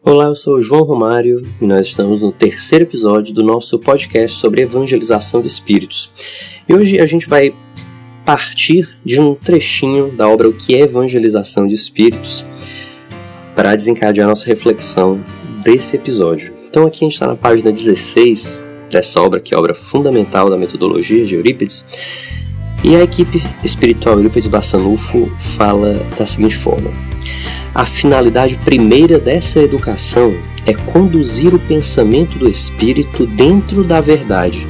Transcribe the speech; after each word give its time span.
Olá, 0.00 0.26
eu 0.26 0.34
sou 0.34 0.54
o 0.54 0.62
João 0.62 0.84
Romário 0.84 1.42
e 1.60 1.66
nós 1.66 1.88
estamos 1.88 2.22
no 2.22 2.30
terceiro 2.30 2.84
episódio 2.84 3.34
do 3.34 3.42
nosso 3.42 3.80
podcast 3.80 4.38
sobre 4.38 4.62
evangelização 4.62 5.42
de 5.42 5.48
espíritos. 5.48 6.08
E 6.68 6.72
hoje 6.72 7.00
a 7.00 7.04
gente 7.04 7.28
vai 7.28 7.52
partir 8.24 8.88
de 9.04 9.20
um 9.20 9.34
trechinho 9.34 10.12
da 10.12 10.28
obra 10.28 10.48
O 10.48 10.52
que 10.52 10.76
é 10.76 10.82
Evangelização 10.82 11.66
de 11.66 11.74
Espíritos 11.74 12.44
para 13.56 13.74
desencadear 13.74 14.28
nossa 14.28 14.46
reflexão 14.46 15.20
desse 15.64 15.96
episódio. 15.96 16.54
Então 16.70 16.86
aqui 16.86 17.04
a 17.04 17.08
gente 17.08 17.14
está 17.14 17.26
na 17.26 17.36
página 17.36 17.72
16 17.72 18.62
dessa 18.88 19.20
obra, 19.20 19.40
que 19.40 19.52
é 19.52 19.56
a 19.56 19.60
obra 19.60 19.74
fundamental 19.74 20.48
da 20.48 20.56
metodologia 20.56 21.24
de 21.24 21.34
Eurípides, 21.34 21.84
e 22.84 22.94
a 22.94 23.02
equipe 23.02 23.42
espiritual 23.64 24.16
Eurípides 24.16 24.46
Bassanufo 24.46 25.28
fala 25.56 25.94
da 26.16 26.24
seguinte 26.24 26.56
forma: 26.56 26.92
a 27.74 27.84
finalidade 27.84 28.56
primeira 28.58 29.18
dessa 29.18 29.60
educação 29.60 30.36
é 30.66 30.74
conduzir 30.74 31.54
o 31.54 31.58
pensamento 31.58 32.38
do 32.38 32.48
espírito 32.48 33.26
dentro 33.26 33.82
da 33.82 34.00
verdade, 34.00 34.66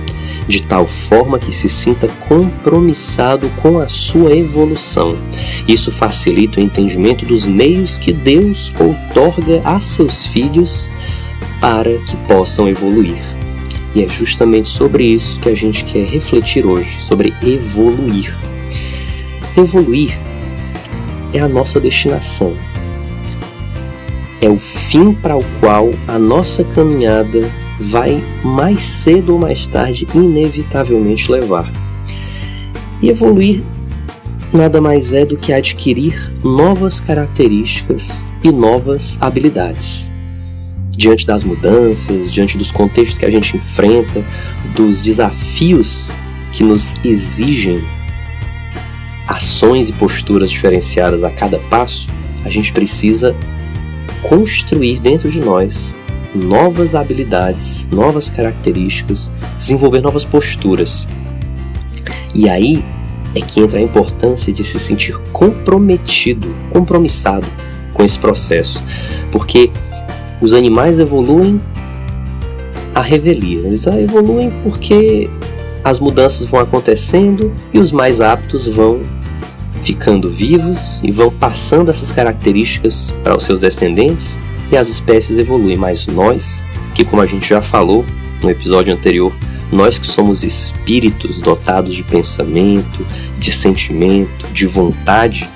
de 0.46 0.62
tal 0.62 0.86
forma 0.86 1.38
que 1.38 1.52
se 1.52 1.68
sinta 1.68 2.08
compromissado 2.28 3.48
com 3.56 3.78
a 3.78 3.88
sua 3.88 4.34
evolução. 4.36 5.16
Isso 5.66 5.90
facilita 5.90 6.60
o 6.60 6.62
entendimento 6.62 7.26
dos 7.26 7.44
meios 7.44 7.98
que 7.98 8.12
Deus 8.12 8.72
outorga 8.78 9.60
a 9.64 9.80
seus 9.80 10.26
filhos 10.26 10.88
para 11.60 11.98
que 11.98 12.16
possam 12.28 12.68
evoluir. 12.68 13.18
E 13.94 14.04
é 14.04 14.08
justamente 14.08 14.68
sobre 14.68 15.04
isso 15.04 15.40
que 15.40 15.48
a 15.48 15.56
gente 15.56 15.84
quer 15.84 16.06
refletir 16.06 16.66
hoje, 16.66 17.00
sobre 17.00 17.34
evoluir. 17.42 18.36
Evoluir 19.56 20.16
é 21.32 21.40
a 21.40 21.48
nossa 21.48 21.80
destinação, 21.80 22.54
é 24.40 24.48
o 24.48 24.56
fim 24.56 25.12
para 25.12 25.36
o 25.36 25.44
qual 25.60 25.90
a 26.06 26.18
nossa 26.18 26.62
caminhada 26.62 27.50
vai 27.80 28.22
mais 28.44 28.80
cedo 28.80 29.32
ou 29.32 29.38
mais 29.38 29.66
tarde 29.66 30.06
inevitavelmente 30.14 31.30
levar. 31.30 31.72
E 33.00 33.08
evoluir 33.08 33.62
nada 34.52 34.80
mais 34.80 35.12
é 35.12 35.24
do 35.24 35.36
que 35.36 35.52
adquirir 35.52 36.32
novas 36.42 37.00
características 37.00 38.28
e 38.42 38.50
novas 38.50 39.18
habilidades. 39.20 40.10
Diante 40.90 41.26
das 41.26 41.44
mudanças, 41.44 42.30
diante 42.30 42.58
dos 42.58 42.70
contextos 42.70 43.18
que 43.18 43.24
a 43.24 43.30
gente 43.30 43.56
enfrenta, 43.56 44.24
dos 44.74 45.00
desafios 45.00 46.10
que 46.52 46.64
nos 46.64 46.96
exigem 47.04 47.84
ações 49.28 49.88
e 49.88 49.92
posturas 49.92 50.50
diferenciadas 50.50 51.22
a 51.22 51.30
cada 51.30 51.58
passo, 51.70 52.08
a 52.44 52.48
gente 52.48 52.72
precisa 52.72 53.36
construir 54.22 54.98
dentro 55.00 55.30
de 55.30 55.40
nós 55.40 55.94
novas 56.34 56.94
habilidades, 56.94 57.88
novas 57.90 58.28
características, 58.28 59.30
desenvolver 59.56 60.00
novas 60.00 60.24
posturas. 60.24 61.06
E 62.34 62.48
aí 62.48 62.84
é 63.34 63.40
que 63.40 63.60
entra 63.60 63.78
a 63.78 63.82
importância 63.82 64.52
de 64.52 64.62
se 64.62 64.78
sentir 64.78 65.18
comprometido, 65.32 66.54
compromissado 66.70 67.46
com 67.92 68.04
esse 68.04 68.18
processo, 68.18 68.82
porque 69.32 69.70
os 70.40 70.52
animais 70.52 70.98
evoluem 70.98 71.60
a 72.94 73.00
revelia, 73.00 73.66
eles 73.66 73.86
evoluem 73.86 74.52
porque 74.62 75.28
as 75.84 75.98
mudanças 75.98 76.46
vão 76.46 76.60
acontecendo 76.60 77.54
e 77.72 77.78
os 77.78 77.90
mais 77.92 78.20
aptos 78.20 78.66
vão 78.68 79.00
ficando 79.78 80.30
vivos 80.30 81.00
e 81.02 81.10
vão 81.10 81.30
passando 81.30 81.90
essas 81.90 82.12
características 82.12 83.14
para 83.22 83.36
os 83.36 83.44
seus 83.44 83.58
descendentes 83.58 84.38
e 84.70 84.76
as 84.76 84.88
espécies 84.88 85.38
evoluem. 85.38 85.76
Mas 85.76 86.06
nós, 86.06 86.62
que 86.94 87.04
como 87.04 87.22
a 87.22 87.26
gente 87.26 87.48
já 87.48 87.62
falou 87.62 88.04
no 88.42 88.50
episódio 88.50 88.92
anterior, 88.92 89.32
nós 89.70 89.98
que 89.98 90.06
somos 90.06 90.44
espíritos 90.44 91.40
dotados 91.40 91.94
de 91.94 92.02
pensamento, 92.02 93.06
de 93.38 93.52
sentimento, 93.52 94.46
de 94.52 94.66
vontade, 94.66 95.48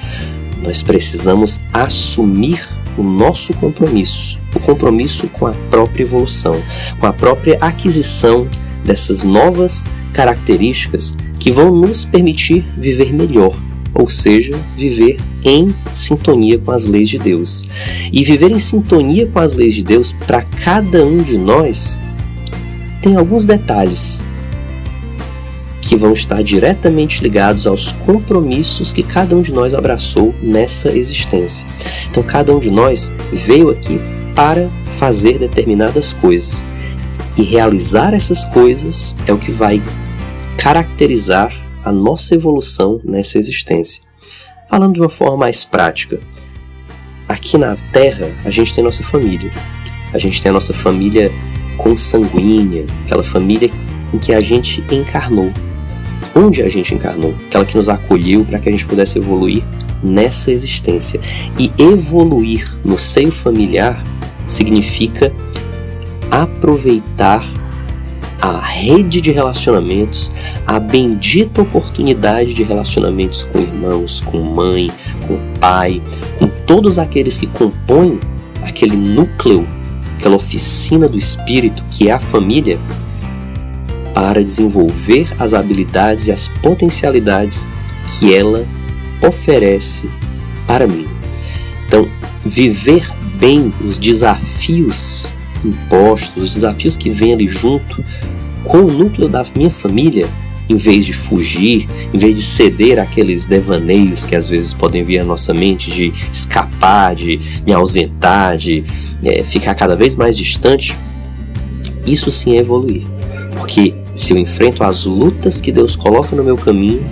nós 0.63 0.83
precisamos 0.83 1.61
assumir 1.73 2.69
o 2.97 3.03
nosso 3.03 3.55
compromisso, 3.55 4.39
o 4.55 4.61
compromisso 4.61 5.27
com 5.29 5.47
a 5.47 5.53
própria 5.71 6.03
evolução, 6.03 6.63
com 6.99 7.07
a 7.07 7.13
própria 7.13 7.57
aquisição 7.61 8.47
dessas 8.85 9.23
novas 9.23 9.87
características 10.13 11.17
que 11.39 11.51
vão 11.51 11.75
nos 11.75 12.05
permitir 12.05 12.67
viver 12.77 13.13
melhor, 13.13 13.57
ou 13.95 14.09
seja, 14.09 14.59
viver 14.77 15.19
em 15.45 15.75
sintonia 15.95 16.59
com 16.59 16.71
as 16.71 16.87
leis 16.87 17.09
de 17.09 17.19
Deus. 17.19 17.65
E 18.13 18.25
viver 18.25 18.51
em 18.51 18.59
sintonia 18.59 19.27
com 19.27 19.39
as 19.39 19.53
leis 19.53 19.75
de 19.75 19.85
Deus 19.85 20.13
para 20.13 20.43
cada 20.43 21.05
um 21.05 21.23
de 21.23 21.37
nós 21.37 22.01
tem 23.03 23.17
alguns 23.17 23.45
detalhes 23.45 24.23
que 25.81 25.97
vão 25.97 26.13
estar 26.13 26.43
diretamente 26.43 27.21
ligados 27.21 27.67
aos 27.67 27.91
compromissos 27.91 28.93
que 28.93 29.03
cada 29.03 29.37
um 29.37 29.43
de 29.43 29.53
nós 29.53 29.75
abraçou 29.75 30.33
nessa 30.41 30.97
existência. 30.97 31.67
Então, 32.09 32.23
cada 32.23 32.55
um 32.55 32.61
de 32.61 32.71
nós 32.71 33.13
veio 33.33 33.69
aqui 33.69 34.01
para 34.35 34.71
fazer 34.93 35.39
determinadas 35.39 36.13
coisas. 36.13 36.65
E 37.37 37.43
realizar 37.43 38.15
essas 38.15 38.45
coisas 38.45 39.17
é 39.27 39.33
o 39.33 39.39
que 39.39 39.51
vai 39.51 39.83
caracterizar 40.57 41.53
a 41.85 41.93
nossa 41.93 42.35
evolução 42.35 43.01
nessa 43.05 43.39
existência. 43.39 44.03
Falando 44.69 44.95
de 44.95 45.01
uma 45.01 45.11
forma 45.11 45.37
mais 45.37 45.65
prática, 45.65 46.21
aqui 47.29 47.59
na 47.59 47.77
Terra 47.93 48.31
a 48.45 48.51
gente 48.51 48.75
tem 48.75 48.83
nossa 48.83 49.03
família. 49.03 49.53
A 50.13 50.19
gente 50.19 50.43
tem 50.43 50.51
a 50.51 50.53
nossa 50.53 50.73
família 50.73 51.31
consanguínea, 51.77 52.87
aquela 53.05 53.23
família 53.23 53.71
em 54.13 54.19
que 54.19 54.33
a 54.33 54.41
gente 54.41 54.83
encarnou. 54.91 55.53
Onde 56.35 56.63
a 56.63 56.69
gente 56.69 56.95
encarnou? 56.95 57.35
Aquela 57.47 57.65
que 57.65 57.77
nos 57.77 57.89
acolheu 57.89 58.45
para 58.45 58.59
que 58.59 58.69
a 58.69 58.73
gente 58.73 58.87
pudesse 58.87 59.19
evoluir 59.19 59.65
nessa 60.03 60.51
existência. 60.51 61.21
E 61.59 61.71
evoluir 61.79 62.77
no 62.85 62.99
seio 62.99 63.33
familiar 63.33 64.03
significa 64.47 65.33
aproveitar 66.31 67.45
a 68.43 68.59
rede 68.59 69.21
de 69.21 69.31
relacionamentos, 69.31 70.33
a 70.67 70.81
bendita 70.81 71.63
oportunidade 71.63 72.53
de 72.53 72.65
relacionamentos 72.65 73.45
com 73.45 73.61
irmãos, 73.61 74.21
com 74.21 74.41
mãe, 74.41 74.91
com 75.29 75.39
pai, 75.61 76.03
com 76.41 76.49
todos 76.67 76.99
aqueles 76.99 77.39
que 77.39 77.47
compõem 77.47 78.19
aquele 78.65 78.97
núcleo, 78.97 79.65
aquela 80.19 80.35
oficina 80.35 81.09
do 81.09 81.17
espírito 81.17 81.85
que 81.89 82.09
é 82.09 82.13
a 82.13 82.19
família, 82.19 82.81
para 84.13 84.43
desenvolver 84.43 85.29
as 85.39 85.55
habilidades 85.55 86.27
e 86.27 86.33
as 86.33 86.49
potencialidades 86.49 87.69
que 88.09 88.35
ela 88.35 88.67
oferece 89.25 90.11
para 90.67 90.89
mim. 90.89 91.07
Então, 91.87 92.09
viver 92.45 93.09
bem 93.39 93.73
os 93.85 93.99
desafios 93.99 95.29
impostos, 95.65 96.45
os 96.45 96.51
desafios 96.51 96.97
que 96.97 97.11
vêm 97.11 97.33
ali 97.35 97.47
junto 97.47 98.05
com 98.65 98.79
o 98.79 98.93
núcleo 98.93 99.29
da 99.29 99.45
minha 99.55 99.71
família, 99.71 100.29
em 100.69 100.77
vez 100.77 101.05
de 101.05 101.13
fugir, 101.13 101.89
em 102.13 102.19
vez 102.19 102.37
de 102.37 102.43
ceder 102.43 102.99
àqueles 102.99 103.47
devaneios 103.47 104.25
que 104.25 104.35
às 104.35 104.49
vezes 104.49 104.73
podem 104.73 105.03
vir 105.03 105.19
à 105.19 105.25
nossa 105.25 105.53
mente 105.53 105.91
de 105.91 106.13
escapar, 106.33 107.15
de 107.15 107.41
me 107.67 107.73
ausentar, 107.73 108.57
de 108.57 108.85
é, 109.25 109.43
ficar 109.43 109.75
cada 109.75 109.97
vez 109.97 110.15
mais 110.15 110.37
distante, 110.37 110.97
isso 112.07 112.31
sim 112.31 112.57
é 112.57 112.61
evoluir. 112.61 113.03
Porque 113.57 113.95
se 114.15 114.33
eu 114.33 114.39
enfrento 114.39 114.85
as 114.85 115.05
lutas 115.05 115.61
que 115.61 115.73
Deus 115.73 115.97
coloca 115.97 116.35
no 116.35 116.45
meu 116.45 116.57
caminho, 116.57 117.03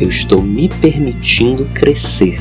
eu 0.00 0.08
estou 0.08 0.42
me 0.42 0.68
permitindo 0.68 1.64
crescer. 1.74 2.40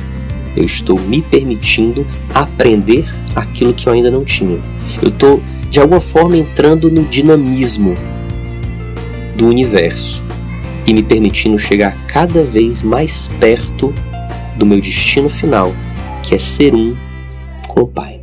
Eu 0.55 0.65
estou 0.65 0.99
me 0.99 1.21
permitindo 1.21 2.05
aprender 2.33 3.05
aquilo 3.35 3.73
que 3.73 3.87
eu 3.87 3.93
ainda 3.93 4.11
não 4.11 4.23
tinha. 4.23 4.59
Eu 5.01 5.09
estou, 5.09 5.41
de 5.69 5.79
alguma 5.79 5.99
forma, 5.99 6.37
entrando 6.37 6.89
no 6.89 7.03
dinamismo 7.03 7.95
do 9.35 9.47
universo 9.47 10.21
e 10.85 10.93
me 10.93 11.01
permitindo 11.01 11.57
chegar 11.57 11.97
cada 12.07 12.43
vez 12.43 12.81
mais 12.81 13.27
perto 13.39 13.93
do 14.57 14.65
meu 14.65 14.79
destino 14.79 15.29
final, 15.29 15.73
que 16.21 16.35
é 16.35 16.37
ser 16.37 16.75
um 16.75 16.95
com 17.67 17.81
o 17.81 17.87
Pai. 17.87 18.22